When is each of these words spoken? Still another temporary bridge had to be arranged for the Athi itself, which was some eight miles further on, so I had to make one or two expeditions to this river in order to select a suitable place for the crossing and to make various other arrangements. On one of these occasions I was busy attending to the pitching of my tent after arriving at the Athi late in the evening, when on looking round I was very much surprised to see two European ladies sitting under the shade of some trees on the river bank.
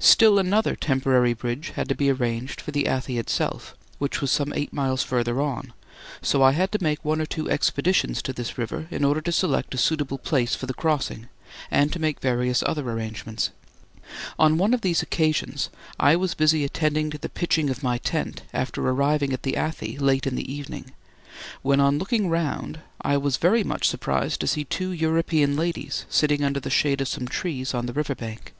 Still 0.00 0.38
another 0.38 0.76
temporary 0.76 1.32
bridge 1.32 1.70
had 1.76 1.88
to 1.88 1.94
be 1.94 2.10
arranged 2.10 2.60
for 2.60 2.72
the 2.72 2.86
Athi 2.86 3.16
itself, 3.16 3.74
which 3.96 4.20
was 4.20 4.30
some 4.30 4.52
eight 4.54 4.70
miles 4.70 5.02
further 5.02 5.40
on, 5.40 5.72
so 6.20 6.42
I 6.42 6.52
had 6.52 6.70
to 6.72 6.82
make 6.82 7.02
one 7.02 7.22
or 7.22 7.24
two 7.24 7.48
expeditions 7.50 8.20
to 8.20 8.34
this 8.34 8.58
river 8.58 8.86
in 8.90 9.02
order 9.02 9.22
to 9.22 9.32
select 9.32 9.74
a 9.74 9.78
suitable 9.78 10.18
place 10.18 10.54
for 10.54 10.66
the 10.66 10.74
crossing 10.74 11.28
and 11.70 11.90
to 11.90 11.98
make 11.98 12.20
various 12.20 12.62
other 12.66 12.86
arrangements. 12.90 13.48
On 14.38 14.58
one 14.58 14.74
of 14.74 14.82
these 14.82 15.00
occasions 15.00 15.70
I 15.98 16.16
was 16.16 16.34
busy 16.34 16.64
attending 16.64 17.08
to 17.08 17.16
the 17.16 17.30
pitching 17.30 17.70
of 17.70 17.82
my 17.82 17.96
tent 17.96 18.42
after 18.52 18.86
arriving 18.86 19.32
at 19.32 19.42
the 19.42 19.56
Athi 19.56 19.96
late 19.96 20.26
in 20.26 20.34
the 20.34 20.52
evening, 20.52 20.92
when 21.62 21.80
on 21.80 21.96
looking 21.98 22.28
round 22.28 22.80
I 23.00 23.16
was 23.16 23.38
very 23.38 23.64
much 23.64 23.88
surprised 23.88 24.42
to 24.42 24.46
see 24.46 24.64
two 24.64 24.90
European 24.92 25.56
ladies 25.56 26.04
sitting 26.10 26.44
under 26.44 26.60
the 26.60 26.68
shade 26.68 27.00
of 27.00 27.08
some 27.08 27.26
trees 27.26 27.72
on 27.72 27.86
the 27.86 27.94
river 27.94 28.14
bank. 28.14 28.52